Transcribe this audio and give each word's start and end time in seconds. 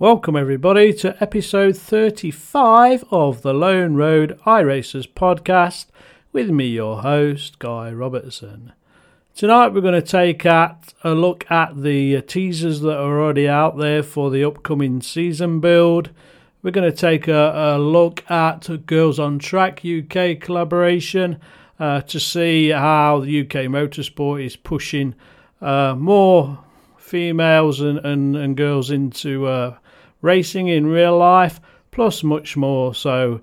Welcome, 0.00 0.36
everybody, 0.36 0.92
to 0.94 1.16
episode 1.20 1.76
35 1.76 3.04
of 3.10 3.42
the 3.42 3.52
Lone 3.52 3.94
Road 3.94 4.38
iRacers 4.46 5.06
podcast 5.12 5.86
with 6.38 6.50
me, 6.50 6.66
your 6.66 7.02
host, 7.02 7.58
Guy 7.58 7.90
Robertson. 7.90 8.72
Tonight, 9.34 9.74
we're 9.74 9.80
going 9.80 10.00
to 10.00 10.00
take 10.00 10.46
at 10.46 10.94
a 11.02 11.12
look 11.12 11.44
at 11.50 11.82
the 11.82 12.22
teasers 12.22 12.80
that 12.82 12.96
are 12.96 13.20
already 13.20 13.48
out 13.48 13.76
there 13.76 14.04
for 14.04 14.30
the 14.30 14.44
upcoming 14.44 15.00
season 15.00 15.58
build. 15.58 16.10
We're 16.62 16.70
going 16.70 16.88
to 16.88 16.96
take 16.96 17.26
a, 17.26 17.74
a 17.74 17.78
look 17.80 18.22
at 18.30 18.86
Girls 18.86 19.18
on 19.18 19.40
Track 19.40 19.84
UK 19.84 20.40
collaboration 20.40 21.40
uh, 21.80 22.02
to 22.02 22.20
see 22.20 22.68
how 22.68 23.18
the 23.18 23.40
UK 23.40 23.66
motorsport 23.66 24.46
is 24.46 24.54
pushing 24.54 25.16
uh, 25.60 25.96
more 25.98 26.62
females 26.98 27.80
and, 27.80 27.98
and, 27.98 28.36
and 28.36 28.56
girls 28.56 28.92
into 28.92 29.44
uh, 29.46 29.76
racing 30.22 30.68
in 30.68 30.86
real 30.86 31.18
life, 31.18 31.60
plus 31.90 32.22
much 32.22 32.56
more. 32.56 32.94
So. 32.94 33.40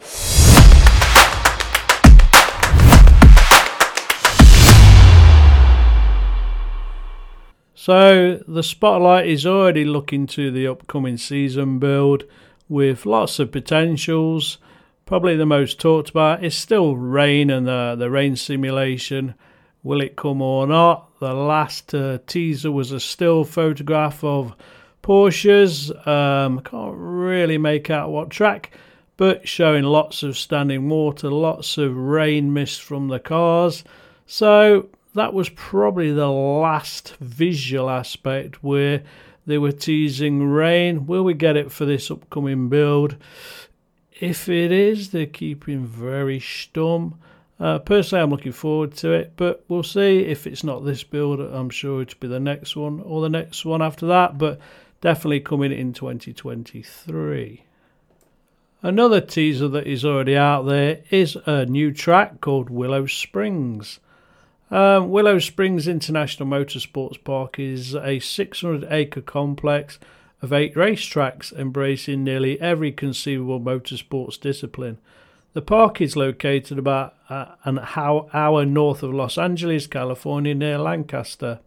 So 7.85 8.39
the 8.47 8.63
spotlight 8.63 9.27
is 9.27 9.45
already 9.45 9.85
looking 9.85 10.25
to 10.29 10.49
the 10.49 10.65
upcoming 10.65 11.17
season 11.17 11.77
build 11.77 12.23
with 12.67 13.05
lots 13.05 13.37
of 13.37 13.51
potentials. 13.51 14.57
Probably 15.05 15.35
the 15.35 15.45
most 15.45 15.79
talked 15.79 16.09
about 16.09 16.43
is 16.43 16.55
still 16.55 16.95
rain 16.95 17.51
and 17.51 17.67
the, 17.67 17.95
the 17.95 18.09
rain 18.09 18.37
simulation. 18.37 19.35
Will 19.83 20.01
it 20.01 20.15
come 20.15 20.41
or 20.41 20.65
not? 20.65 21.11
The 21.19 21.35
last 21.35 21.93
uh, 21.93 22.17
teaser 22.25 22.71
was 22.71 22.91
a 22.91 22.99
still 22.99 23.43
photograph 23.43 24.23
of 24.23 24.55
Porsches. 25.03 25.91
Um, 26.07 26.61
can't 26.61 26.95
really 26.97 27.59
make 27.59 27.91
out 27.91 28.09
what 28.09 28.31
track, 28.31 28.75
but 29.15 29.47
showing 29.47 29.83
lots 29.83 30.23
of 30.23 30.39
standing 30.39 30.89
water, 30.89 31.29
lots 31.29 31.77
of 31.77 31.95
rain 31.95 32.51
mist 32.51 32.81
from 32.81 33.09
the 33.09 33.19
cars. 33.19 33.83
So 34.25 34.89
that 35.15 35.33
was 35.33 35.49
probably 35.49 36.11
the 36.11 36.29
last 36.29 37.15
visual 37.19 37.89
aspect 37.89 38.63
where 38.63 39.03
they 39.45 39.57
were 39.57 39.71
teasing 39.71 40.43
rain. 40.43 41.07
Will 41.07 41.23
we 41.23 41.33
get 41.33 41.57
it 41.57 41.71
for 41.71 41.85
this 41.85 42.11
upcoming 42.11 42.69
build? 42.69 43.15
If 44.19 44.49
it 44.49 44.71
is, 44.71 45.11
they're 45.11 45.25
keeping 45.25 45.85
very 45.85 46.39
stum. 46.39 47.13
Uh, 47.59 47.79
personally, 47.79 48.23
I'm 48.23 48.29
looking 48.29 48.51
forward 48.51 48.93
to 48.97 49.11
it, 49.13 49.33
but 49.37 49.63
we'll 49.67 49.83
see. 49.83 50.19
If 50.19 50.45
it's 50.45 50.63
not 50.63 50.83
this 50.83 51.03
build, 51.03 51.39
I'm 51.39 51.69
sure 51.69 52.01
it'll 52.01 52.19
be 52.19 52.27
the 52.27 52.39
next 52.39 52.75
one 52.75 53.01
or 53.01 53.21
the 53.21 53.29
next 53.29 53.63
one 53.65 53.81
after 53.81 54.05
that. 54.07 54.37
But 54.37 54.59
definitely 54.99 55.39
coming 55.39 55.71
in 55.71 55.93
2023. 55.93 57.63
Another 58.81 59.21
teaser 59.21 59.67
that 59.69 59.87
is 59.87 60.03
already 60.03 60.35
out 60.35 60.63
there 60.63 60.99
is 61.09 61.37
a 61.45 61.65
new 61.65 61.91
track 61.93 62.41
called 62.41 62.69
Willow 62.69 63.05
Springs. 63.05 63.99
Um, 64.71 65.09
Willow 65.09 65.37
Springs 65.37 65.87
International 65.87 66.49
Motorsports 66.49 67.23
Park 67.23 67.59
is 67.59 67.93
a 67.93 68.19
600 68.19 68.87
acre 68.91 69.21
complex 69.21 69.99
of 70.41 70.51
eight 70.51 70.73
racetracks 70.75 71.53
embracing 71.53 72.23
nearly 72.23 72.59
every 72.59 72.91
conceivable 72.91 73.59
motorsports 73.59 74.39
discipline. 74.39 74.97
The 75.53 75.61
park 75.61 76.01
is 76.01 76.15
located 76.15 76.77
about 76.77 77.15
uh, 77.29 77.55
an 77.63 77.79
hour 77.93 78.65
north 78.65 79.03
of 79.03 79.13
Los 79.13 79.37
Angeles, 79.37 79.87
California, 79.87 80.53
near 80.53 80.77
Lancaster. 80.77 81.59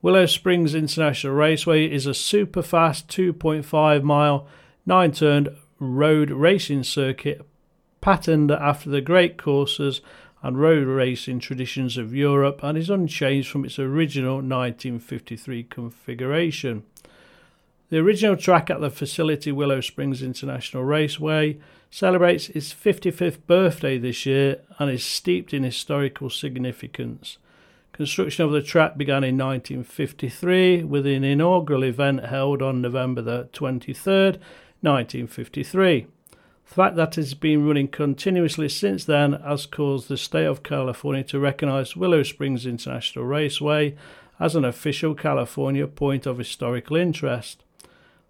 Willow 0.00 0.26
Springs 0.26 0.74
International 0.74 1.34
Raceway 1.34 1.86
is 1.86 2.06
a 2.06 2.14
super 2.14 2.62
fast 2.62 3.08
2.5 3.08 4.02
mile, 4.02 4.46
9 4.86 5.12
turned 5.12 5.48
road 5.80 6.30
racing 6.30 6.84
circuit 6.84 7.44
patterned 8.00 8.50
after 8.50 8.88
the 8.88 9.00
great 9.00 9.36
courses 9.38 10.00
and 10.44 10.60
road 10.60 10.86
racing 10.86 11.38
traditions 11.38 11.96
of 11.96 12.14
Europe 12.14 12.60
and 12.62 12.76
is 12.76 12.90
unchanged 12.90 13.48
from 13.48 13.64
its 13.64 13.78
original 13.78 14.34
1953 14.34 15.64
configuration. 15.64 16.82
The 17.88 18.00
original 18.00 18.36
track 18.36 18.68
at 18.68 18.78
the 18.82 18.90
facility 18.90 19.50
Willow 19.52 19.80
Springs 19.80 20.22
International 20.22 20.84
Raceway 20.84 21.56
celebrates 21.90 22.50
its 22.50 22.74
55th 22.74 23.38
birthday 23.46 23.96
this 23.96 24.26
year 24.26 24.60
and 24.78 24.90
is 24.90 25.02
steeped 25.02 25.54
in 25.54 25.62
historical 25.62 26.28
significance. 26.28 27.38
Construction 27.92 28.44
of 28.44 28.52
the 28.52 28.60
track 28.60 28.98
began 28.98 29.24
in 29.24 29.38
1953 29.38 30.84
with 30.84 31.06
an 31.06 31.24
inaugural 31.24 31.84
event 31.84 32.26
held 32.26 32.60
on 32.60 32.82
November 32.82 33.22
the 33.22 33.48
23rd, 33.54 34.38
1953. 34.82 36.06
The 36.68 36.74
fact 36.74 36.96
that 36.96 37.18
it 37.18 37.22
has 37.22 37.34
been 37.34 37.66
running 37.66 37.88
continuously 37.88 38.68
since 38.68 39.04
then 39.04 39.34
has 39.34 39.66
caused 39.66 40.08
the 40.08 40.16
state 40.16 40.46
of 40.46 40.62
California 40.62 41.22
to 41.24 41.38
recognize 41.38 41.96
Willow 41.96 42.22
Springs 42.22 42.66
International 42.66 43.24
Raceway 43.24 43.94
as 44.40 44.56
an 44.56 44.64
official 44.64 45.14
California 45.14 45.86
point 45.86 46.26
of 46.26 46.38
historical 46.38 46.96
interest. 46.96 47.62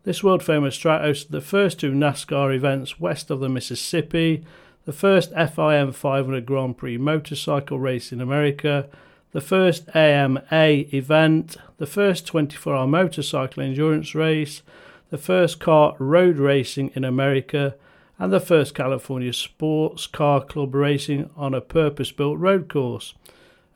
This 0.04 0.22
world 0.22 0.42
famous 0.42 0.76
track 0.76 1.00
hosted 1.00 1.30
the 1.30 1.40
first 1.40 1.80
two 1.80 1.92
NASCAR 1.92 2.54
events 2.54 3.00
west 3.00 3.30
of 3.30 3.40
the 3.40 3.48
Mississippi, 3.48 4.44
the 4.84 4.92
first 4.92 5.32
FIM 5.32 5.94
500 5.94 6.44
Grand 6.44 6.76
Prix 6.76 6.98
motorcycle 6.98 7.78
race 7.78 8.12
in 8.12 8.20
America, 8.20 8.86
the 9.32 9.40
first 9.40 9.88
AMA 9.96 10.44
event, 10.52 11.56
the 11.78 11.86
first 11.86 12.26
24 12.26 12.76
hour 12.76 12.86
motorcycle 12.86 13.62
endurance 13.62 14.14
race, 14.14 14.62
the 15.10 15.18
first 15.18 15.58
kart 15.58 15.96
road 15.98 16.36
racing 16.36 16.90
in 16.94 17.04
America, 17.04 17.74
and 18.18 18.32
the 18.32 18.40
first 18.40 18.74
California 18.74 19.32
Sports 19.32 20.06
Car 20.06 20.44
Club 20.44 20.74
racing 20.74 21.30
on 21.36 21.54
a 21.54 21.60
purpose 21.60 22.12
built 22.12 22.38
road 22.38 22.68
course. 22.68 23.14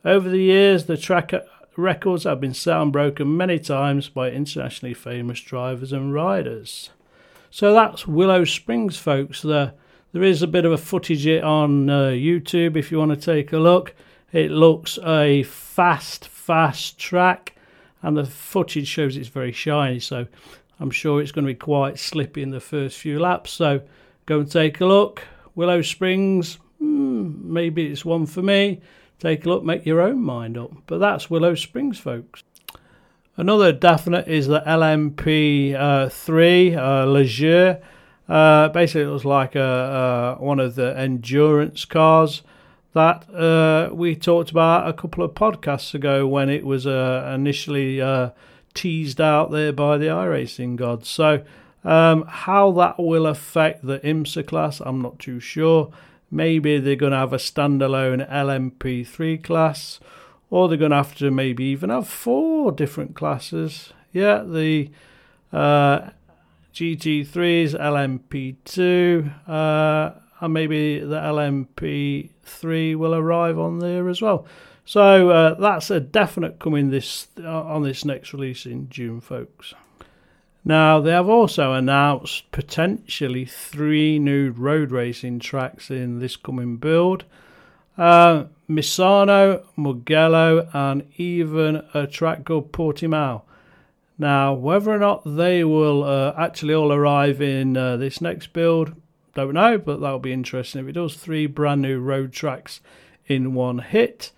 Over 0.05 0.29
the 0.29 0.41
years, 0.41 0.85
the 0.85 0.97
track 0.97 1.33
records 1.75 2.23
have 2.23 2.39
been 2.39 2.53
set 2.53 2.77
and 2.77 2.91
broken 2.91 3.35
many 3.35 3.59
times 3.59 4.09
by 4.09 4.31
internationally 4.31 4.93
famous 4.93 5.41
drivers 5.41 5.91
and 5.91 6.13
riders. 6.13 6.89
So 7.51 7.73
that's 7.73 8.07
Willow 8.07 8.45
Springs, 8.45 8.97
folks. 8.97 9.41
There, 9.41 9.73
there 10.11 10.23
is 10.23 10.41
a 10.41 10.47
bit 10.47 10.65
of 10.65 10.71
a 10.71 10.77
footage 10.77 11.27
on 11.27 11.89
uh, 11.89 12.09
YouTube 12.09 12.75
if 12.75 12.91
you 12.91 12.99
want 12.99 13.11
to 13.11 13.17
take 13.17 13.51
a 13.53 13.57
look. 13.57 13.95
It 14.31 14.51
looks 14.51 14.99
a 15.03 15.43
fast, 15.43 16.27
fast 16.27 16.99
track, 16.99 17.55
and 18.01 18.15
the 18.15 18.25
footage 18.25 18.87
shows 18.87 19.17
it's 19.17 19.27
very 19.27 19.51
shiny. 19.51 19.99
So 19.99 20.27
I'm 20.79 20.91
sure 20.91 21.21
it's 21.21 21.31
going 21.31 21.45
to 21.45 21.51
be 21.51 21.57
quite 21.57 21.97
slippy 21.97 22.41
in 22.41 22.51
the 22.51 22.59
first 22.59 22.97
few 22.97 23.19
laps. 23.19 23.51
So 23.51 23.81
go 24.29 24.41
and 24.41 24.51
take 24.51 24.79
a 24.79 24.85
look. 24.85 25.23
Willow 25.55 25.81
Springs, 25.81 26.59
hmm, 26.77 27.51
maybe 27.51 27.87
it's 27.87 28.05
one 28.05 28.27
for 28.27 28.43
me. 28.43 28.79
Take 29.17 29.45
a 29.45 29.49
look, 29.49 29.63
make 29.63 29.85
your 29.85 30.01
own 30.01 30.21
mind 30.21 30.55
up. 30.55 30.71
But 30.85 30.99
that's 30.99 31.31
Willow 31.31 31.55
Springs, 31.55 31.99
folks. 31.99 32.43
Another 33.35 33.71
definite 33.73 34.27
is 34.27 34.47
the 34.47 34.61
LMP3 34.61 35.73
uh, 35.73 36.79
uh, 36.79 37.05
Ligier. 37.07 37.81
Uh, 38.27 38.69
basically, 38.69 39.01
it 39.01 39.07
was 39.07 39.25
like 39.25 39.55
a, 39.55 40.37
one 40.39 40.59
of 40.59 40.75
the 40.75 40.95
endurance 40.97 41.85
cars 41.85 42.43
that 42.93 43.27
uh, 43.33 43.93
we 43.93 44.15
talked 44.15 44.51
about 44.51 44.87
a 44.87 44.93
couple 44.93 45.23
of 45.23 45.33
podcasts 45.33 45.95
ago 45.95 46.27
when 46.27 46.49
it 46.49 46.65
was 46.65 46.85
uh, 46.85 47.31
initially 47.33 47.99
uh, 47.99 48.29
teased 48.75 49.19
out 49.19 49.49
there 49.51 49.73
by 49.73 49.97
the 49.97 50.05
iRacing 50.05 50.75
gods. 50.75 51.07
So, 51.07 51.43
um, 51.83 52.25
how 52.27 52.71
that 52.73 52.99
will 52.99 53.25
affect 53.25 53.85
the 53.85 53.99
IMSA 53.99 54.45
class, 54.45 54.79
I'm 54.79 55.01
not 55.01 55.19
too 55.19 55.39
sure. 55.39 55.91
Maybe 56.31 56.79
they're 56.79 56.95
going 56.95 57.13
to 57.13 57.17
have 57.17 57.33
a 57.33 57.37
standalone 57.37 58.29
LMP3 58.29 59.43
class, 59.43 59.99
or 60.49 60.67
they're 60.67 60.77
going 60.77 60.91
to 60.91 60.97
have 60.97 61.15
to 61.15 61.31
maybe 61.31 61.63
even 61.65 61.89
have 61.89 62.07
four 62.07 62.71
different 62.71 63.15
classes. 63.15 63.93
Yeah, 64.11 64.43
the 64.43 64.91
uh, 65.51 66.09
GT3s, 66.73 67.79
LMP2, 67.79 69.49
uh, 69.49 70.19
and 70.41 70.53
maybe 70.53 70.99
the 70.99 71.15
LMP3 71.15 72.95
will 72.95 73.15
arrive 73.15 73.57
on 73.57 73.79
there 73.79 74.07
as 74.09 74.21
well. 74.21 74.45
So 74.85 75.29
uh, 75.29 75.53
that's 75.55 75.91
a 75.91 75.99
definite 75.99 76.59
coming 76.59 76.89
this 76.89 77.27
uh, 77.39 77.63
on 77.63 77.83
this 77.83 78.05
next 78.05 78.33
release 78.33 78.65
in 78.65 78.89
June, 78.89 79.21
folks. 79.21 79.73
Now 80.69 80.99
they 81.01 81.09
have 81.09 81.27
also 81.27 81.73
announced 81.73 82.51
potentially 82.51 83.43
three 83.43 84.19
new 84.19 84.51
road 84.51 84.91
racing 84.91 85.39
tracks 85.39 85.89
in 85.89 86.19
this 86.19 86.35
coming 86.35 86.77
build. 86.77 87.23
Uh, 87.97 88.43
Misano, 88.69 89.63
Mugello, 89.75 90.69
and 90.71 91.11
even 91.17 91.83
a 91.95 92.05
track 92.05 92.45
called 92.45 92.71
Portimao. 92.71 93.41
Now, 94.19 94.53
whether 94.53 94.91
or 94.91 94.99
not 94.99 95.23
they 95.25 95.63
will 95.63 96.03
uh, 96.03 96.35
actually 96.37 96.75
all 96.75 96.93
arrive 96.93 97.41
in 97.41 97.75
uh, 97.75 97.97
this 97.97 98.21
next 98.21 98.53
build, 98.53 98.93
don't 99.33 99.55
know, 99.55 99.79
but 99.79 100.01
that'll 100.01 100.19
be 100.19 100.31
interesting 100.31 100.83
if 100.83 100.89
it 100.89 100.91
does. 100.91 101.15
Three 101.15 101.47
brand 101.47 101.81
new 101.81 101.99
road 101.99 102.31
tracks 102.31 102.79
in 103.25 103.55
one 103.55 103.79
hit. 103.79 104.31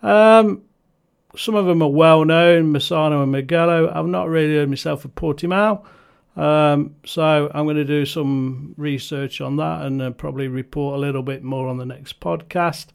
Um, 0.00 0.62
some 1.36 1.54
of 1.54 1.66
them 1.66 1.82
are 1.82 1.90
well 1.90 2.24
known, 2.24 2.72
Misano 2.72 3.22
and 3.22 3.32
Mugello. 3.32 3.90
I've 3.94 4.06
not 4.06 4.28
really 4.28 4.54
heard 4.54 4.68
myself 4.68 5.04
of 5.04 5.14
Portimao. 5.14 5.84
Um, 6.36 6.96
so 7.04 7.50
I'm 7.54 7.64
going 7.64 7.76
to 7.76 7.84
do 7.84 8.06
some 8.06 8.74
research 8.76 9.40
on 9.40 9.56
that 9.56 9.82
and 9.82 10.00
uh, 10.00 10.10
probably 10.12 10.48
report 10.48 10.96
a 10.96 11.00
little 11.00 11.22
bit 11.22 11.42
more 11.42 11.68
on 11.68 11.76
the 11.78 11.86
next 11.86 12.20
podcast. 12.20 12.86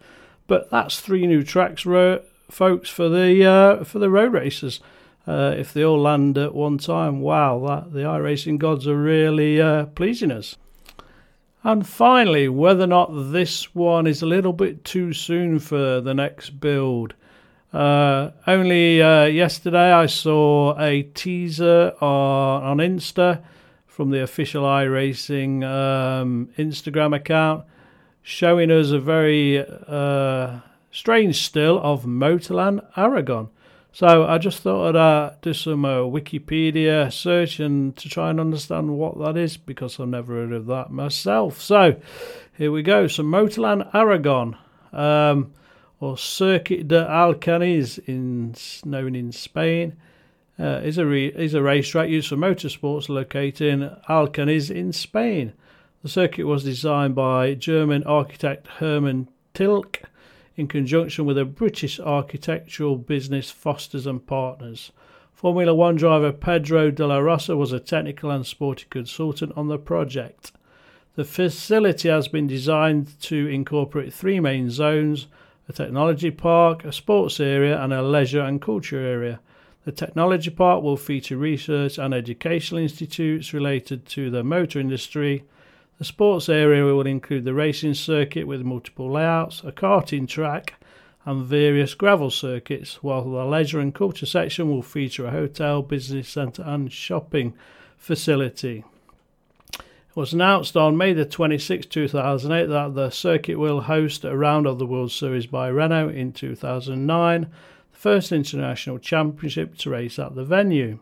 But 0.48 0.70
that's 0.72 1.00
three 1.00 1.28
new 1.28 1.44
tracks, 1.44 1.86
ro- 1.86 2.24
folks, 2.50 2.90
for 2.90 3.10
the 3.10 3.46
uh, 3.46 3.84
for 3.84 4.00
the 4.00 4.10
road 4.10 4.34
racers. 4.34 4.80
Uh, 5.28 5.54
if 5.58 5.74
they 5.74 5.84
all 5.84 6.02
land 6.02 6.38
at 6.38 6.56
one 6.56 6.78
time, 6.78 7.20
wow, 7.20 7.60
that 7.68 7.92
the 7.92 8.00
iRacing 8.00 8.58
gods 8.58 8.88
are 8.88 8.96
really 8.96 9.62
uh, 9.62 9.86
pleasing 9.88 10.32
us. 10.32 10.56
And 11.64 11.86
finally, 11.86 12.48
whether 12.48 12.86
or 12.86 12.88
not 12.88 13.12
this 13.12 13.76
one 13.76 14.08
is 14.08 14.22
a 14.22 14.26
little 14.26 14.54
bit 14.54 14.86
too 14.86 15.12
soon 15.12 15.60
for 15.60 16.00
the 16.00 16.14
next 16.14 16.62
build. 16.62 17.14
Uh, 17.74 18.32
only 18.46 19.02
uh, 19.02 19.26
yesterday 19.26 19.92
I 19.92 20.06
saw 20.06 20.80
a 20.80 21.04
teaser 21.04 21.94
on, 22.00 22.64
on 22.64 22.78
Insta 22.78 23.44
from 23.86 24.10
the 24.12 24.22
official 24.22 24.64
iRacing 24.64 25.64
um, 25.64 26.50
Instagram 26.58 27.16
account 27.16 27.66
showing 28.22 28.72
us 28.72 28.92
a 28.92 29.00
very 29.00 29.66
uh, 29.88 30.60
strange 30.92 31.44
still 31.44 31.80
of 31.80 32.06
Motorland 32.06 32.86
Aragon. 32.96 33.50
So 33.92 34.26
I 34.26 34.38
just 34.38 34.60
thought 34.60 34.90
I'd 34.90 34.96
uh, 34.96 35.34
do 35.42 35.54
some 35.54 35.84
uh, 35.84 36.00
Wikipedia 36.00 37.12
search 37.12 37.60
and 37.60 37.96
to 37.98 38.08
try 38.08 38.30
and 38.30 38.40
understand 38.40 38.98
what 38.98 39.18
that 39.20 39.36
is 39.36 39.58
because 39.58 40.00
I've 40.00 40.10
never 40.10 40.34
heard 40.36 40.54
of 40.54 40.68
that 40.68 40.92
myself. 40.92 41.60
So 41.62 42.00
here 42.58 42.72
we 42.72 42.84
go. 42.84 43.08
So 43.08 43.24
Motorland 43.24 43.90
Aragon. 43.94 44.56
Um, 44.94 45.54
or 46.00 46.18
Circuit 46.18 46.88
de 46.88 47.04
Alcañiz, 47.06 48.00
in, 48.08 48.54
known 48.86 49.16
in 49.16 49.32
Spain, 49.32 49.96
uh, 50.60 50.82
is, 50.84 50.98
a 50.98 51.06
re, 51.06 51.28
is 51.28 51.54
a 51.54 51.62
racetrack 51.62 52.10
used 52.10 52.30
for 52.30 52.36
motorsports 52.36 53.10
located 53.10 53.62
in 53.62 53.96
Alcañiz 54.10 54.70
in 54.70 54.92
Spain. 54.92 55.54
The 56.04 56.10
circuit 56.10 56.46
was 56.46 56.64
designed 56.64 57.16
by 57.16 57.54
German 57.56 58.04
architect 58.04 58.68
Hermann 58.68 59.30
Tilke 59.54 60.04
in 60.56 60.68
conjunction 60.68 61.26
with 61.26 61.38
a 61.38 61.46
British 61.46 62.00
architectural 62.00 62.98
business 62.98 63.52
Fosters 63.52 64.08
and 64.08 64.26
Partners. 64.26 64.92
Formula 65.34 65.74
One 65.74 65.96
driver 65.96 66.32
Pedro 66.32 66.90
de 66.90 67.06
la 67.06 67.20
Rosa 67.20 67.56
was 67.56 67.72
a 67.72 67.80
technical 67.80 68.32
and 68.32 68.46
sporting 68.46 68.88
consultant 68.90 69.54
on 69.56 69.68
the 69.68 69.78
project. 69.78 70.52
The 71.16 71.26
facility 71.26 72.10
has 72.10 72.28
been 72.28 72.48
designed 72.48 73.20
to 73.22 73.48
incorporate 73.48 74.14
three 74.14 74.40
main 74.40 74.70
zones 74.70 75.28
a 75.70 75.74
technology 75.74 76.32
park, 76.32 76.86
a 76.86 76.94
sports 76.94 77.40
area, 77.40 77.82
and 77.82 77.94
a 77.94 78.02
leisure 78.02 78.42
and 78.42 78.62
culture 78.62 79.00
area. 79.00 79.40
The 79.86 79.92
technology 79.92 80.50
park 80.50 80.84
will 80.84 80.98
feature 80.98 81.38
research 81.38 81.98
and 81.98 82.14
educational 82.14 82.82
institutes 82.82 83.54
related 83.54 84.06
to 84.08 84.30
the 84.30 84.44
motor 84.44 84.80
industry. 84.80 85.44
The 85.98 86.06
sports 86.06 86.50
area 86.50 86.84
will 86.84 87.08
include 87.08 87.46
the 87.46 87.54
racing 87.54 87.96
circuit 87.96 88.48
with 88.48 88.62
multiple 88.62 89.12
layouts, 89.12 89.62
a 89.64 89.72
karting 89.72 90.28
track, 90.28 90.74
and 91.26 91.46
various 91.46 91.94
gravel 91.94 92.32
circuits, 92.32 93.04
while 93.04 93.24
the 93.24 93.46
leisure 93.46 93.80
and 93.80 93.94
culture 93.94 94.26
section 94.26 94.70
will 94.70 94.82
feature 94.82 95.28
a 95.28 95.32
hotel, 95.32 95.82
business 95.82 96.30
centre, 96.30 96.64
and 96.64 96.92
shopping 96.92 97.54
facility 97.98 98.84
was 100.18 100.34
announced 100.34 100.76
on 100.76 100.98
May 100.98 101.14
the 101.14 101.26
26, 101.26 101.86
2008, 101.86 102.66
that 102.70 102.96
the 102.96 103.12
circuit 103.12 103.60
will 103.60 103.82
host 103.82 104.26
a 104.26 104.36
round 104.36 104.66
of 104.66 104.80
the 104.80 104.86
World 104.88 105.12
Series 105.12 105.46
by 105.46 105.70
Renault 105.70 106.10
in 106.10 106.34
2009, 106.34 107.42
the 107.42 107.48
first 107.92 108.32
international 108.32 108.98
championship 108.98 109.78
to 109.78 109.92
race 109.92 110.18
at 110.18 110.34
the 110.34 110.44
venue. 110.44 110.98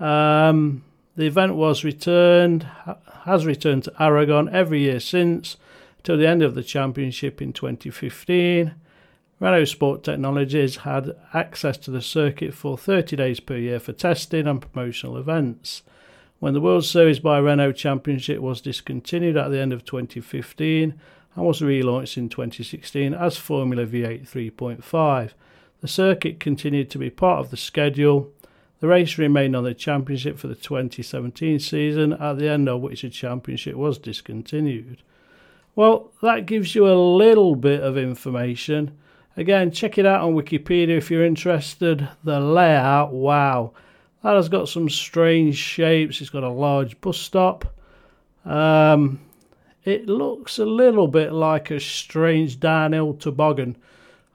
Um, 0.00 0.82
the 1.14 1.26
event 1.26 1.56
was 1.56 1.84
returned, 1.84 2.66
has 3.24 3.44
returned 3.44 3.84
to 3.84 4.02
Aragon 4.02 4.48
every 4.48 4.80
year 4.80 4.98
since, 4.98 5.58
till 6.02 6.16
the 6.16 6.26
end 6.26 6.42
of 6.42 6.54
the 6.54 6.64
championship 6.64 7.42
in 7.42 7.52
2015. 7.52 8.74
Renault 9.40 9.66
Sport 9.66 10.02
Technologies 10.02 10.76
had 10.76 11.14
access 11.34 11.76
to 11.76 11.90
the 11.90 12.00
circuit 12.00 12.54
for 12.54 12.78
30 12.78 13.16
days 13.16 13.40
per 13.40 13.58
year 13.58 13.78
for 13.78 13.92
testing 13.92 14.46
and 14.46 14.62
promotional 14.62 15.18
events. 15.18 15.82
When 16.40 16.52
the 16.52 16.60
World 16.60 16.84
Series 16.84 17.20
by 17.20 17.38
Renault 17.38 17.72
Championship 17.72 18.40
was 18.40 18.60
discontinued 18.60 19.36
at 19.36 19.50
the 19.50 19.60
end 19.60 19.72
of 19.72 19.84
2015 19.84 20.94
and 21.36 21.44
was 21.44 21.60
relaunched 21.60 22.16
in 22.16 22.28
2016 22.28 23.14
as 23.14 23.36
Formula 23.36 23.86
V8 23.86 24.28
3.5, 24.28 25.30
the 25.80 25.88
circuit 25.88 26.40
continued 26.40 26.90
to 26.90 26.98
be 26.98 27.08
part 27.08 27.40
of 27.40 27.50
the 27.50 27.56
schedule. 27.56 28.32
The 28.80 28.88
race 28.88 29.16
remained 29.16 29.54
on 29.54 29.64
the 29.64 29.74
championship 29.74 30.38
for 30.38 30.48
the 30.48 30.54
2017 30.54 31.60
season, 31.60 32.12
at 32.14 32.38
the 32.38 32.48
end 32.48 32.68
of 32.68 32.80
which 32.80 33.02
the 33.02 33.10
championship 33.10 33.76
was 33.76 33.96
discontinued. 33.96 35.02
Well, 35.76 36.12
that 36.20 36.46
gives 36.46 36.74
you 36.74 36.86
a 36.86 36.94
little 36.94 37.54
bit 37.54 37.80
of 37.80 37.96
information. 37.96 38.96
Again, 39.36 39.70
check 39.70 39.98
it 39.98 40.06
out 40.06 40.22
on 40.22 40.34
Wikipedia 40.34 40.98
if 40.98 41.10
you're 41.10 41.24
interested. 41.24 42.08
The 42.22 42.40
layout, 42.40 43.12
wow. 43.12 43.72
That 44.24 44.36
has 44.36 44.48
got 44.48 44.70
some 44.70 44.88
strange 44.88 45.54
shapes. 45.54 46.22
It's 46.22 46.30
got 46.30 46.44
a 46.44 46.48
large 46.48 46.98
bus 47.02 47.18
stop. 47.18 47.66
Um, 48.46 49.20
it 49.84 50.08
looks 50.08 50.58
a 50.58 50.64
little 50.64 51.08
bit 51.08 51.30
like 51.30 51.70
a 51.70 51.78
strange 51.78 52.58
downhill 52.58 53.12
toboggan. 53.12 53.76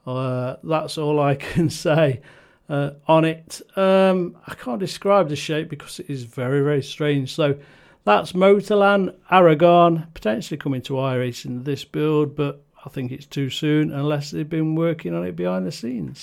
Uh, 0.06 0.58
that's 0.64 1.00
all 1.00 1.20
I 1.20 1.34
can 1.54 1.72
say 1.72 2.22
uh, 2.70 2.92
on 3.08 3.26
it. 3.26 3.64
Um, 3.76 4.38
I 4.46 4.54
can't 4.54 4.80
describe 4.80 5.28
the 5.28 5.36
shape 5.36 5.70
because 5.70 6.00
it 6.00 6.08
is 6.08 6.24
very, 6.24 6.62
very 6.62 6.84
strange. 6.84 7.34
So 7.34 7.58
that's 8.06 8.34
Motorland 8.34 9.16
Aragon, 9.32 10.06
potentially 10.14 10.60
coming 10.60 10.84
to 10.84 10.94
iRacing 10.94 11.46
in 11.46 11.64
this 11.64 11.84
build, 11.84 12.36
but 12.36 12.64
I 12.86 12.90
think 12.90 13.12
it's 13.12 13.26
too 13.26 13.50
soon 13.50 13.92
unless 13.92 14.30
they've 14.30 14.48
been 14.48 14.76
working 14.76 15.16
on 15.16 15.26
it 15.26 15.36
behind 15.36 15.66
the 15.66 15.72
scenes. 15.72 16.22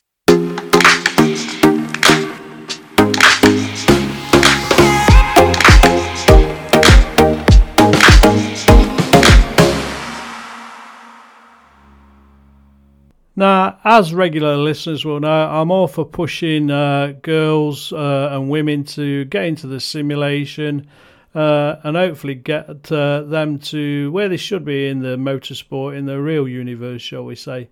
Now, 13.39 13.79
as 13.85 14.15
regular 14.15 14.57
listeners 14.57 15.05
will 15.05 15.21
know, 15.21 15.29
I'm 15.29 15.71
all 15.71 15.89
for 15.89 16.07
pushing 16.07 16.71
uh, 16.71 17.13
girls 17.21 17.93
uh, 17.93 18.31
and 18.33 18.49
women 18.49 18.85
to 18.85 19.27
get 19.27 19.45
into 19.45 19.67
the 19.67 19.79
simulation 19.79 20.87
uh, 21.35 21.77
and 21.85 21.99
hopefully 21.99 22.35
get 22.35 22.91
uh, 22.91 23.23
them 23.25 23.59
to 23.59 24.11
where 24.11 24.31
they 24.31 24.39
should 24.39 24.65
be 24.65 24.89
in 24.89 25.01
the 25.01 25.19
motorsport, 25.19 25.95
in 25.95 26.07
the 26.07 26.19
real 26.19 26.49
universe, 26.49 27.03
shall 27.03 27.27
we 27.27 27.35
say. 27.35 27.69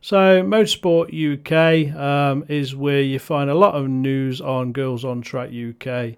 So, 0.00 0.42
Motorsport 0.42 1.08
UK 1.12 1.94
um, 1.96 2.44
is 2.48 2.74
where 2.74 3.02
you 3.02 3.18
find 3.18 3.50
a 3.50 3.54
lot 3.54 3.74
of 3.74 3.88
news 3.88 4.40
on 4.40 4.72
Girls 4.72 5.04
on 5.04 5.22
Track 5.22 5.50
UK. 5.50 6.14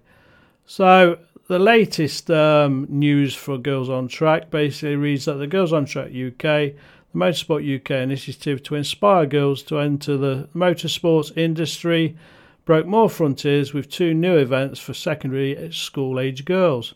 So, 0.65 1.17
the 1.47 1.59
latest 1.59 2.29
um, 2.29 2.85
news 2.89 3.33
for 3.33 3.57
Girls 3.57 3.89
on 3.89 4.07
Track 4.07 4.51
basically 4.51 4.95
reads 4.95 5.25
that 5.25 5.33
the 5.33 5.47
Girls 5.47 5.73
on 5.73 5.85
Track 5.85 6.09
UK 6.09 6.73
the 7.11 7.19
Motorsport 7.19 7.81
UK 7.81 7.91
initiative 7.91 8.63
to 8.63 8.75
inspire 8.75 9.25
girls 9.25 9.63
to 9.63 9.79
enter 9.79 10.15
the 10.15 10.47
motorsports 10.55 11.35
industry 11.37 12.15
broke 12.63 12.85
more 12.85 13.09
frontiers 13.09 13.73
with 13.73 13.89
two 13.89 14.13
new 14.13 14.37
events 14.37 14.79
for 14.79 14.93
secondary 14.93 15.71
school 15.73 16.19
age 16.19 16.45
girls. 16.45 16.93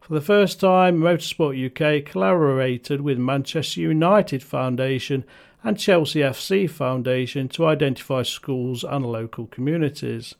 For 0.00 0.14
the 0.14 0.20
first 0.20 0.60
time, 0.60 0.98
Motorsport 0.98 1.56
UK 1.56 2.04
collaborated 2.04 3.00
with 3.00 3.18
Manchester 3.18 3.80
United 3.80 4.40
Foundation 4.42 5.24
and 5.66 5.76
Chelsea 5.76 6.20
FC 6.20 6.70
Foundation 6.70 7.48
to 7.48 7.66
identify 7.66 8.22
schools 8.22 8.84
and 8.84 9.04
local 9.04 9.48
communities. 9.48 10.36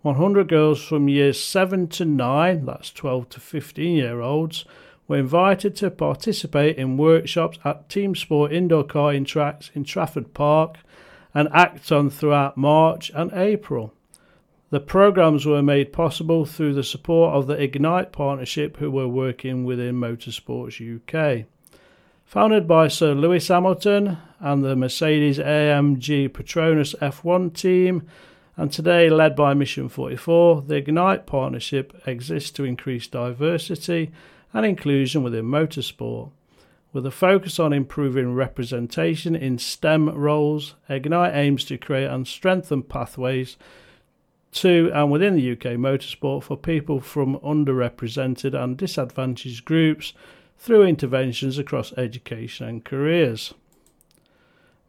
100 0.00 0.48
girls 0.48 0.82
from 0.82 1.06
years 1.06 1.38
7 1.38 1.86
to 1.88 2.06
9, 2.06 2.64
that's 2.64 2.90
12 2.90 3.28
to 3.28 3.40
15 3.40 3.94
year 3.94 4.22
olds, 4.22 4.64
were 5.06 5.18
invited 5.18 5.76
to 5.76 5.90
participate 5.90 6.78
in 6.78 6.96
workshops 6.96 7.58
at 7.62 7.90
Team 7.90 8.14
Sport 8.14 8.54
Indoor 8.54 8.82
Karting 8.82 9.26
Tracks 9.26 9.70
in 9.74 9.84
Trafford 9.84 10.32
Park 10.32 10.78
and 11.34 11.50
Acton 11.52 12.08
throughout 12.08 12.56
March 12.56 13.10
and 13.14 13.30
April. 13.34 13.92
The 14.70 14.80
programs 14.80 15.44
were 15.44 15.62
made 15.62 15.92
possible 15.92 16.46
through 16.46 16.72
the 16.72 16.84
support 16.84 17.34
of 17.34 17.46
the 17.46 17.62
Ignite 17.62 18.12
partnership, 18.12 18.78
who 18.78 18.90
were 18.90 19.08
working 19.08 19.66
within 19.66 20.00
Motorsports 20.00 20.80
UK. 20.80 21.46
Founded 22.30 22.68
by 22.68 22.86
Sir 22.86 23.12
Lewis 23.12 23.48
Hamilton 23.48 24.16
and 24.38 24.62
the 24.62 24.76
Mercedes 24.76 25.38
AMG 25.40 26.28
Petronas 26.28 26.96
F1 27.00 27.52
team, 27.52 28.06
and 28.56 28.70
today 28.70 29.10
led 29.10 29.34
by 29.34 29.52
Mission 29.52 29.88
44, 29.88 30.62
the 30.62 30.76
Ignite 30.76 31.26
partnership 31.26 31.92
exists 32.06 32.52
to 32.52 32.62
increase 32.62 33.08
diversity 33.08 34.12
and 34.52 34.64
inclusion 34.64 35.24
within 35.24 35.46
motorsport. 35.46 36.30
With 36.92 37.04
a 37.04 37.10
focus 37.10 37.58
on 37.58 37.72
improving 37.72 38.32
representation 38.36 39.34
in 39.34 39.58
STEM 39.58 40.10
roles, 40.10 40.76
Ignite 40.88 41.34
aims 41.34 41.64
to 41.64 41.78
create 41.78 42.06
and 42.06 42.28
strengthen 42.28 42.84
pathways 42.84 43.56
to 44.52 44.92
and 44.94 45.10
within 45.10 45.34
the 45.34 45.50
UK 45.50 45.74
motorsport 45.74 46.44
for 46.44 46.56
people 46.56 47.00
from 47.00 47.40
underrepresented 47.40 48.54
and 48.54 48.76
disadvantaged 48.76 49.64
groups 49.64 50.12
through 50.60 50.82
interventions 50.82 51.56
across 51.56 51.90
education 51.94 52.68
and 52.68 52.84
careers. 52.84 53.54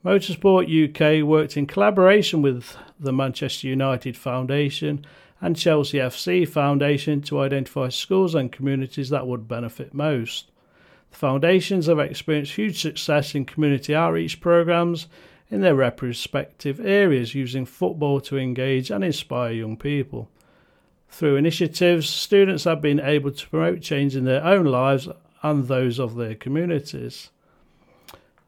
Motorsport 0.04 0.68
UK 0.68 1.26
worked 1.26 1.56
in 1.56 1.66
collaboration 1.66 2.42
with 2.42 2.76
the 3.00 3.14
Manchester 3.14 3.68
United 3.68 4.18
Foundation 4.18 5.06
and 5.40 5.56
Chelsea 5.56 5.98
FC 5.98 6.46
Foundation 6.46 7.22
to 7.22 7.40
identify 7.40 7.88
schools 7.88 8.36
and 8.36 8.52
communities 8.52 9.10
that 9.12 9.26
would 9.26 9.48
benefit 9.48 9.94
most. 9.94 10.52
The 11.12 11.18
foundations 11.18 11.86
have 11.86 12.00
experienced 12.00 12.54
huge 12.54 12.82
success 12.82 13.34
in 13.34 13.46
community 13.46 13.96
outreach 13.96 14.42
programs 14.42 15.08
in 15.50 15.62
their 15.62 15.76
respective 15.76 16.86
areas 16.86 17.34
using 17.34 17.66
football 17.66 18.20
to 18.22 18.38
engage 18.38 18.92
and 18.92 19.06
inspire 19.06 19.54
young 19.54 19.78
people. 19.78 20.30
Through 21.08 21.38
initiatives, 21.38 22.10
students 22.10 22.66
have 22.66 22.82
been 22.82 23.00
able 23.00 23.32
to 23.32 23.50
promote 23.50 23.82
change 23.82 24.18
in 24.18 24.26
their 24.26 24.44
own 24.44 24.66
lives 24.66 25.08
and 25.44 25.68
those 25.68 26.00
of 26.00 26.16
their 26.16 26.36
communities. 26.36 27.30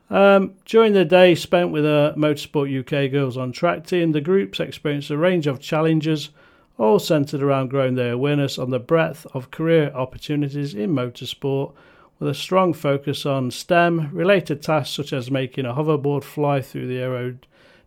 Um, 0.09 0.53
during 0.65 0.93
the 0.93 1.05
day 1.05 1.33
spent 1.33 1.71
with 1.71 1.85
a 1.85 2.13
Motorsport 2.15 2.69
UK 2.69 3.11
Girls 3.11 3.37
on 3.37 3.51
Track 3.51 3.85
team, 3.85 4.11
the 4.11 4.21
groups 4.21 4.59
experienced 4.59 5.09
a 5.09 5.17
range 5.17 5.47
of 5.47 5.59
challenges, 5.59 6.29
all 6.77 6.99
centred 6.99 7.41
around 7.41 7.69
growing 7.69 7.95
their 7.95 8.13
awareness 8.13 8.57
on 8.57 8.69
the 8.69 8.79
breadth 8.79 9.25
of 9.33 9.51
career 9.51 9.91
opportunities 9.93 10.73
in 10.73 10.91
motorsport 10.91 11.73
with 12.19 12.29
a 12.29 12.33
strong 12.33 12.73
focus 12.73 13.25
on 13.25 13.51
STEM 13.51 14.09
related 14.13 14.61
tasks 14.61 14.95
such 14.95 15.13
as 15.13 15.31
making 15.31 15.65
a 15.65 15.73
hoverboard 15.73 16.23
fly 16.23 16.61
through 16.61 16.87
the 16.87 17.37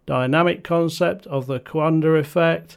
aerodynamic 0.08 0.62
concept 0.62 1.26
of 1.26 1.46
the 1.46 1.60
Coanda 1.60 2.18
effect, 2.18 2.76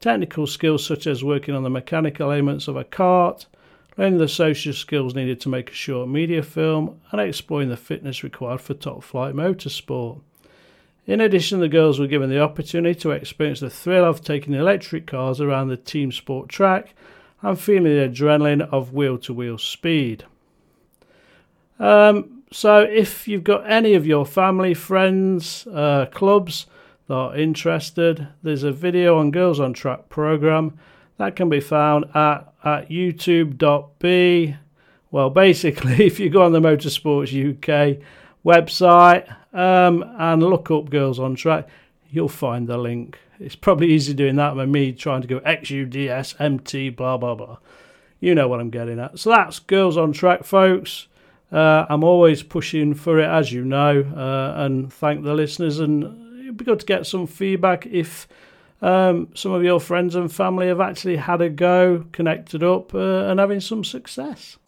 technical 0.00 0.46
skills 0.46 0.84
such 0.84 1.06
as 1.06 1.24
working 1.24 1.54
on 1.54 1.62
the 1.62 1.70
mechanical 1.70 2.30
elements 2.30 2.68
of 2.68 2.76
a 2.76 2.84
kart, 2.84 3.46
learning 3.96 4.18
the 4.18 4.28
social 4.28 4.72
skills 4.72 5.14
needed 5.14 5.40
to 5.40 5.48
make 5.48 5.70
a 5.70 5.74
short 5.74 6.08
media 6.08 6.42
film, 6.42 7.00
and 7.10 7.20
exploring 7.20 7.68
the 7.68 7.76
fitness 7.76 8.22
required 8.22 8.60
for 8.60 8.74
top 8.74 9.02
flight 9.02 9.34
motorsport. 9.34 10.20
In 11.06 11.20
addition, 11.20 11.60
the 11.60 11.68
girls 11.68 11.98
were 11.98 12.06
given 12.06 12.30
the 12.30 12.40
opportunity 12.40 12.98
to 13.00 13.10
experience 13.10 13.60
the 13.60 13.68
thrill 13.68 14.04
of 14.04 14.22
taking 14.22 14.54
electric 14.54 15.06
cars 15.06 15.40
around 15.40 15.68
the 15.68 15.76
team 15.76 16.10
sport 16.10 16.48
track 16.48 16.94
and 17.42 17.60
feeling 17.60 17.84
the 17.84 18.08
adrenaline 18.08 18.62
of 18.72 18.94
wheel 18.94 19.18
to 19.18 19.34
wheel 19.34 19.58
speed. 19.58 20.24
Um, 21.78 22.42
so 22.50 22.80
if 22.80 23.28
you've 23.28 23.44
got 23.44 23.70
any 23.70 23.94
of 23.94 24.06
your 24.06 24.24
family, 24.24 24.72
friends, 24.72 25.66
uh, 25.66 26.06
clubs 26.06 26.66
that 27.08 27.14
are 27.14 27.36
interested, 27.36 28.28
there's 28.42 28.62
a 28.62 28.72
video 28.72 29.18
on 29.18 29.30
Girls 29.30 29.60
on 29.60 29.74
Track 29.74 30.08
program 30.08 30.78
that 31.18 31.36
can 31.36 31.50
be 31.50 31.60
found 31.60 32.06
at, 32.14 32.50
at 32.64 32.88
youtube.b. 32.88 34.56
Well, 35.10 35.30
basically, 35.30 36.06
if 36.06 36.18
you 36.18 36.30
go 36.30 36.42
on 36.42 36.52
the 36.52 36.60
Motorsports 36.60 37.28
UK 37.30 38.02
website 38.44 39.34
um, 39.52 40.04
and 40.18 40.42
look 40.42 40.70
up 40.70 40.90
Girls 40.90 41.18
on 41.18 41.34
Track, 41.34 41.68
you'll 42.10 42.28
find 42.28 42.66
the 42.66 42.78
link. 42.78 43.18
It's 43.38 43.56
probably 43.56 43.88
easy 43.88 44.14
doing 44.14 44.36
that 44.36 44.54
than 44.54 44.72
me 44.72 44.92
trying 44.92 45.22
to 45.22 45.28
go 45.28 45.40
XUDS, 45.40 46.40
MT, 46.40 46.90
blah, 46.90 47.16
blah, 47.16 47.34
blah. 47.34 47.58
You 48.20 48.34
know 48.34 48.48
what 48.48 48.60
I'm 48.60 48.70
getting 48.70 48.98
at. 48.98 49.18
So 49.18 49.30
that's 49.30 49.58
Girls 49.58 49.96
on 49.96 50.12
Track, 50.12 50.44
folks. 50.44 51.08
Uh, 51.52 51.86
I'm 51.88 52.02
always 52.02 52.42
pushing 52.42 52.94
for 52.94 53.20
it, 53.20 53.28
as 53.28 53.52
you 53.52 53.64
know, 53.64 54.00
uh, 54.16 54.64
and 54.64 54.92
thank 54.92 55.22
the 55.22 55.34
listeners. 55.34 55.78
And 55.78 56.40
it'd 56.40 56.56
be 56.56 56.64
good 56.64 56.80
to 56.80 56.86
get 56.86 57.06
some 57.06 57.26
feedback 57.26 57.86
if 57.86 58.26
um, 58.84 59.28
some 59.34 59.52
of 59.52 59.64
your 59.64 59.80
friends 59.80 60.14
and 60.14 60.30
family 60.30 60.66
have 60.66 60.80
actually 60.80 61.16
had 61.16 61.40
a 61.40 61.48
go, 61.48 62.04
connected 62.12 62.62
up, 62.62 62.94
uh, 62.94 63.24
and 63.24 63.40
having 63.40 63.60
some 63.60 63.82
success. 63.82 64.58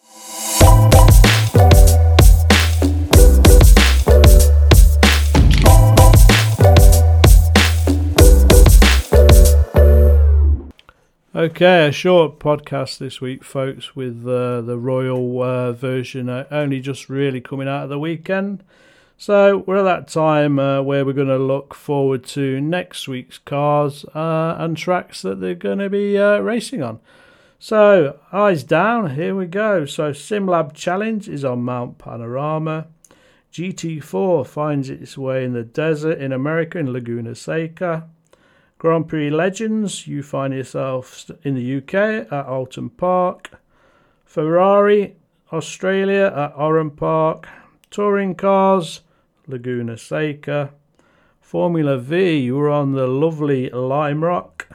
Okay, 11.34 11.86
a 11.86 11.92
short 11.92 12.38
podcast 12.38 12.96
this 12.96 13.20
week, 13.20 13.44
folks, 13.44 13.94
with 13.94 14.26
uh, 14.26 14.62
the 14.62 14.78
Royal 14.78 15.42
uh, 15.42 15.72
version 15.72 16.30
uh, 16.30 16.46
only 16.50 16.80
just 16.80 17.10
really 17.10 17.42
coming 17.42 17.68
out 17.68 17.84
of 17.84 17.90
the 17.90 17.98
weekend. 17.98 18.64
So 19.18 19.64
we're 19.66 19.78
at 19.78 19.82
that 19.84 20.08
time 20.08 20.58
uh, 20.58 20.82
where 20.82 21.04
we're 21.04 21.14
going 21.14 21.28
to 21.28 21.38
look 21.38 21.74
forward 21.74 22.24
to 22.26 22.60
next 22.60 23.08
week's 23.08 23.38
cars 23.38 24.04
uh, 24.14 24.56
and 24.58 24.76
tracks 24.76 25.22
that 25.22 25.40
they're 25.40 25.54
going 25.54 25.78
to 25.78 25.88
be 25.88 26.18
uh, 26.18 26.38
racing 26.38 26.82
on. 26.82 27.00
So, 27.58 28.18
eyes 28.30 28.62
down, 28.62 29.14
here 29.14 29.34
we 29.34 29.46
go. 29.46 29.86
So, 29.86 30.12
SimLab 30.12 30.74
Challenge 30.74 31.26
is 31.26 31.42
on 31.44 31.62
Mount 31.62 31.96
Panorama. 31.96 32.88
GT4 33.50 34.46
finds 34.46 34.90
its 34.90 35.16
way 35.16 35.42
in 35.42 35.54
the 35.54 35.64
desert 35.64 36.18
in 36.18 36.32
America 36.32 36.78
in 36.78 36.92
Laguna 36.92 37.34
Seca. 37.34 38.06
Grand 38.78 39.08
Prix 39.08 39.30
Legends, 39.30 40.06
you 40.06 40.22
find 40.22 40.52
yourself 40.52 41.30
in 41.42 41.54
the 41.54 41.78
UK 41.78 42.30
at 42.30 42.46
Oulton 42.46 42.90
Park. 42.94 43.52
Ferrari, 44.26 45.16
Australia 45.50 46.30
at 46.36 46.52
Oran 46.58 46.90
Park. 46.90 47.48
Touring 47.90 48.34
Cars, 48.34 49.00
Laguna 49.46 49.96
Seca. 49.96 50.72
Formula 51.40 51.98
V, 51.98 52.38
you 52.38 52.56
were 52.56 52.68
on 52.68 52.92
the 52.92 53.06
lovely 53.06 53.70
Lime 53.70 54.24
Rock. 54.24 54.68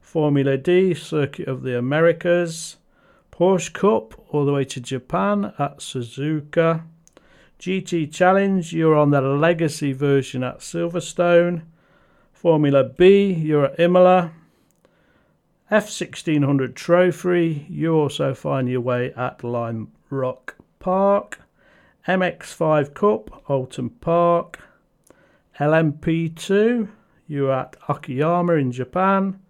Formula 0.00 0.56
D, 0.56 0.94
Circuit 0.94 1.48
of 1.48 1.62
the 1.62 1.78
Americas. 1.78 2.76
Porsche 3.32 3.72
Cup, 3.72 4.14
all 4.28 4.44
the 4.44 4.52
way 4.52 4.64
to 4.64 4.80
Japan 4.80 5.52
at 5.58 5.78
Suzuka. 5.78 6.84
GT 7.58 8.12
Challenge, 8.12 8.72
you're 8.72 8.96
on 8.96 9.10
the 9.10 9.20
Legacy 9.20 9.92
version 9.92 10.42
at 10.42 10.58
Silverstone. 10.58 11.62
Formula 12.32 12.84
B, 12.84 13.32
you're 13.32 13.66
at 13.66 13.80
Imola. 13.80 14.32
F1600 15.70 16.74
Trophy, 16.74 17.66
you 17.68 17.94
also 17.94 18.34
find 18.34 18.68
your 18.68 18.82
way 18.82 19.12
at 19.14 19.42
Lime 19.42 19.90
Rock 20.10 20.54
Park. 20.78 21.40
MX5 22.06 22.94
Cup, 22.94 23.42
Oulton 23.50 23.90
Park. 24.00 24.60
LMP2, 25.58 26.88
you're 27.26 27.52
at 27.52 27.76
Okayama 27.88 28.60
in 28.60 28.70
Japan. 28.70 29.40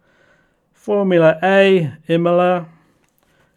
Formula 0.72 1.38
A, 1.42 1.92
Imola. 2.08 2.66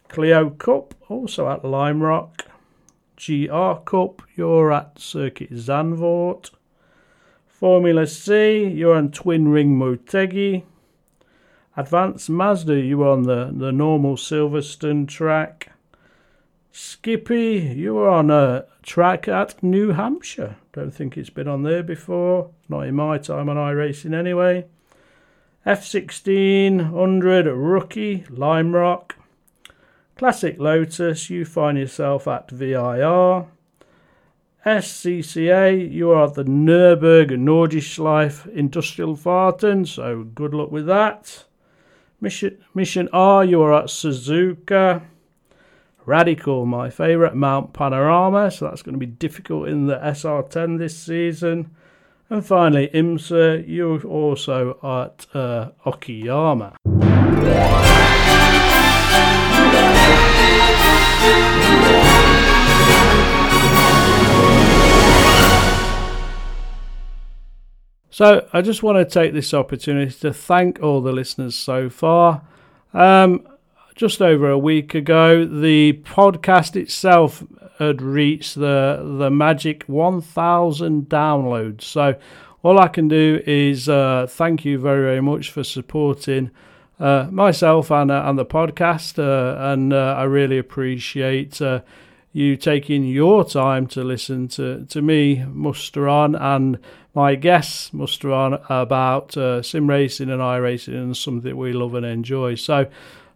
Clio 0.09 0.49
Cup, 0.49 0.95
also 1.07 1.47
at 1.49 1.63
Lime 1.63 2.03
Rock. 2.03 2.45
GR 3.15 3.75
Cup, 3.85 4.21
you're 4.35 4.73
at 4.73 4.99
Circuit 4.99 5.51
Zandvoort. 5.53 6.49
Formula 7.47 8.05
C, 8.05 8.65
you're 8.65 8.97
on 8.97 9.11
Twin 9.11 9.47
Ring 9.47 9.79
Motegi. 9.79 10.63
Advanced 11.77 12.29
Mazda, 12.29 12.81
you're 12.81 13.07
on 13.07 13.23
the, 13.23 13.49
the 13.55 13.71
normal 13.71 14.17
Silverstone 14.17 15.07
track. 15.07 15.71
Skippy, 16.71 17.73
you're 17.75 18.09
on 18.09 18.29
a 18.29 18.65
track 18.83 19.27
at 19.27 19.61
New 19.63 19.91
Hampshire. 19.91 20.57
Don't 20.73 20.93
think 20.93 21.17
it's 21.17 21.29
been 21.29 21.47
on 21.47 21.63
there 21.63 21.83
before. 21.83 22.51
Not 22.67 22.81
in 22.81 22.95
my 22.95 23.17
time 23.17 23.49
on 23.49 23.57
iRacing 23.57 24.13
anyway. 24.13 24.65
F1600 25.65 27.45
Rookie, 27.55 28.25
Lime 28.29 28.75
Rock. 28.75 29.15
Classic 30.15 30.59
Lotus, 30.59 31.29
you 31.29 31.43
find 31.43 31.77
yourself 31.77 32.27
at 32.27 32.51
VIR. 32.51 33.47
SCCA, 34.65 35.91
you 35.91 36.11
are 36.11 36.25
at 36.25 36.33
the 36.35 36.43
Nürburg 36.43 37.31
Nordschleife 37.31 38.53
Industriefahrten, 38.53 39.87
so 39.87 40.23
good 40.23 40.53
luck 40.53 40.71
with 40.71 40.85
that. 40.85 41.45
Mission, 42.21 42.57
Mission 42.73 43.07
R, 43.13 43.45
you 43.45 43.61
are 43.61 43.73
at 43.73 43.85
Suzuka. 43.85 45.01
Radical, 46.05 46.65
my 46.65 46.89
favourite, 46.89 47.35
Mount 47.35 47.73
Panorama, 47.73 48.49
so 48.51 48.65
that's 48.65 48.81
going 48.81 48.93
to 48.93 48.99
be 48.99 49.05
difficult 49.05 49.67
in 49.67 49.87
the 49.87 49.97
SR10 49.97 50.77
this 50.77 50.97
season. 50.97 51.75
And 52.29 52.45
finally, 52.45 52.89
IMSA, 52.93 53.65
you're 53.67 54.03
also 54.03 54.77
at 54.83 55.25
uh, 55.35 55.71
Okayama. 55.85 56.75
So, 68.11 68.47
I 68.51 68.61
just 68.61 68.83
want 68.83 68.97
to 68.97 69.05
take 69.05 69.33
this 69.33 69.53
opportunity 69.53 70.11
to 70.19 70.33
thank 70.33 70.83
all 70.83 71.01
the 71.01 71.13
listeners 71.13 71.55
so 71.55 71.89
far. 71.89 72.41
Um, 72.93 73.47
just 73.99 74.21
over 74.21 74.49
a 74.49 74.57
week 74.57 74.95
ago, 74.95 75.43
the 75.43 75.91
podcast 76.05 76.77
itself 76.77 77.43
had 77.79 78.01
reached 78.01 78.55
the 78.55 79.17
the 79.19 79.29
magic 79.29 79.83
1,000 79.87 81.09
downloads. 81.09 81.81
So 81.81 82.15
all 82.63 82.79
I 82.79 82.87
can 82.87 83.09
do 83.09 83.43
is 83.45 83.89
uh, 83.89 84.25
thank 84.29 84.63
you 84.63 84.79
very 84.79 85.01
very 85.01 85.21
much 85.21 85.51
for 85.51 85.65
supporting 85.65 86.49
uh, 86.97 87.27
myself 87.29 87.91
and 87.91 88.09
uh, 88.09 88.23
and 88.25 88.39
the 88.39 88.45
podcast, 88.45 89.19
uh, 89.19 89.73
and 89.73 89.91
uh, 89.91 90.15
I 90.17 90.23
really 90.23 90.57
appreciate 90.57 91.61
uh, 91.61 91.81
you 92.31 92.55
taking 92.55 93.03
your 93.03 93.43
time 93.43 93.85
to 93.87 94.01
listen 94.05 94.47
to 94.49 94.85
to 94.85 95.01
me 95.01 95.43
muster 95.51 96.07
on 96.07 96.35
and 96.35 96.79
my 97.13 97.35
guests 97.35 97.93
muster 97.93 98.31
on 98.31 98.59
about 98.69 99.33
sim 99.65 99.89
racing 99.89 100.29
and 100.29 100.39
iRacing 100.39 100.95
and 100.95 101.17
something 101.17 101.57
we 101.57 101.73
love 101.73 101.95
and 101.95 102.05
enjoy. 102.05 102.55
So. 102.55 102.89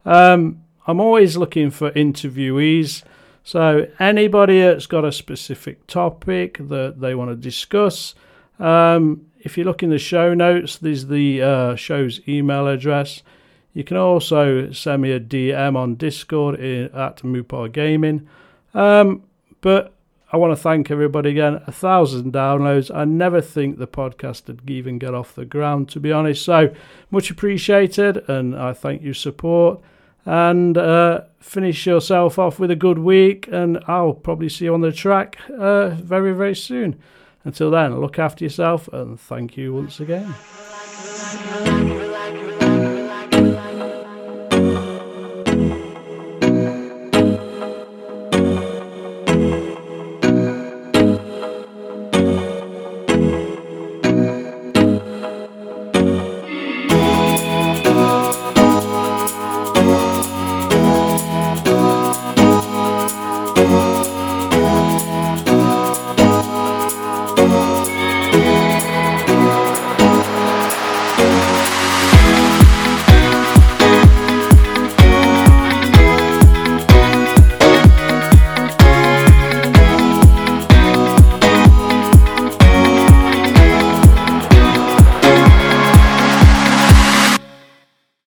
Um, 0.06 0.64
I'm 0.86 1.00
always 1.00 1.38
looking 1.38 1.72
for 1.72 1.92
interviewees. 1.92 3.04
So 3.44 3.88
anybody 4.00 4.62
that's 4.62 4.88
got 4.88 5.06
a 5.06 5.12
specific 5.12 5.86
topic 5.88 6.58
that 6.60 7.00
they 7.00 7.14
want 7.16 7.32
to 7.32 7.36
discuss, 7.36 8.16
um, 8.60 9.26
if 9.42 9.58
you 9.58 9.64
look 9.66 9.84
in 9.84 9.90
the 9.90 10.00
show 10.00 10.34
notes, 10.34 10.78
there's 10.78 11.08
the 11.08 11.42
uh, 11.42 11.76
show's 11.76 12.22
email 12.28 12.68
address. 12.68 13.22
You 13.74 13.84
can 13.84 13.98
also 13.98 14.72
send 14.72 15.02
me 15.02 15.12
a 15.12 15.20
DM 15.20 15.76
on 15.76 15.96
Discord 15.96 16.60
at 16.60 17.18
Mupar 17.18 17.72
Gaming. 17.72 18.28
Um, 18.74 19.24
but 19.62 19.94
I 20.32 20.38
want 20.38 20.52
to 20.52 20.62
thank 20.62 20.90
everybody 20.90 21.32
again. 21.32 21.62
A 21.68 21.72
thousand 21.72 22.34
downloads. 22.34 22.96
I 22.96 23.06
never 23.06 23.42
think 23.42 23.78
the 23.78 23.88
podcast 23.88 24.48
would 24.48 24.70
even 24.70 25.00
get 25.00 25.14
off 25.14 25.36
the 25.36 25.46
ground, 25.46 25.90
to 25.90 26.00
be 26.00 26.12
honest. 26.12 26.46
So 26.46 26.74
much 27.12 27.30
appreciated, 27.30 28.30
and 28.30 28.56
I 28.56 28.74
thank 28.74 29.02
your 29.02 29.14
support 29.14 29.82
and 30.26 30.78
uh, 30.78 31.22
finish 31.40 31.86
yourself 31.86 32.40
off 32.40 32.60
with 32.60 32.72
a 32.72 32.76
good 32.76 33.00
week. 33.00 33.48
And 33.52 33.84
I'll 33.88 34.14
probably 34.14 34.50
see 34.50 34.66
you 34.66 34.74
on 34.74 34.82
the 34.82 34.92
track 34.92 35.38
uh, 35.58 35.90
very, 35.90 36.34
very 36.34 36.56
soon. 36.56 37.00
Until 37.46 37.72
then, 37.72 38.00
look 38.00 38.18
after 38.18 38.46
yourself 38.46 38.88
and 38.94 39.20
thank 39.20 39.58
you 39.58 39.74
once 39.74 40.00
again. 40.00 40.34